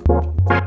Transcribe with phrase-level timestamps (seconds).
[0.07, 0.66] Bye.